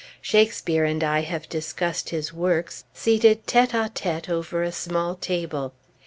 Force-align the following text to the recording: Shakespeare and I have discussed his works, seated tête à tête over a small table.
Shakespeare 0.19 0.83
and 0.83 1.03
I 1.03 1.19
have 1.21 1.47
discussed 1.47 2.09
his 2.09 2.33
works, 2.33 2.85
seated 2.91 3.45
tête 3.45 3.69
à 3.73 3.87
tête 3.93 4.29
over 4.29 4.63
a 4.63 4.71
small 4.71 5.13
table. 5.13 5.73